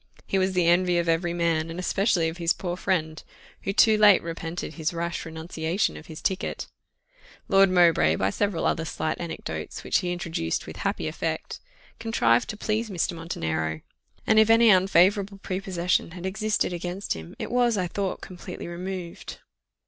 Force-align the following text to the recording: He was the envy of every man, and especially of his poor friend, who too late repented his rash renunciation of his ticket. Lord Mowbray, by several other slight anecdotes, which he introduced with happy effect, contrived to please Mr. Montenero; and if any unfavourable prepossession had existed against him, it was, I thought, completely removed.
He 0.25 0.39
was 0.39 0.53
the 0.53 0.65
envy 0.65 0.97
of 0.97 1.07
every 1.07 1.31
man, 1.31 1.69
and 1.69 1.79
especially 1.79 2.27
of 2.27 2.37
his 2.37 2.53
poor 2.53 2.75
friend, 2.75 3.21
who 3.61 3.71
too 3.71 3.99
late 3.99 4.23
repented 4.23 4.73
his 4.73 4.95
rash 4.95 5.23
renunciation 5.27 5.95
of 5.95 6.07
his 6.07 6.23
ticket. 6.23 6.65
Lord 7.47 7.69
Mowbray, 7.69 8.15
by 8.15 8.31
several 8.31 8.65
other 8.65 8.83
slight 8.83 9.21
anecdotes, 9.21 9.83
which 9.83 9.99
he 9.99 10.11
introduced 10.11 10.65
with 10.65 10.77
happy 10.77 11.07
effect, 11.07 11.59
contrived 11.99 12.49
to 12.49 12.57
please 12.57 12.89
Mr. 12.89 13.13
Montenero; 13.13 13.81
and 14.25 14.39
if 14.39 14.49
any 14.49 14.71
unfavourable 14.71 15.37
prepossession 15.37 16.09
had 16.13 16.25
existed 16.25 16.73
against 16.73 17.13
him, 17.13 17.35
it 17.37 17.51
was, 17.51 17.77
I 17.77 17.85
thought, 17.85 18.21
completely 18.21 18.65
removed. 18.67 19.37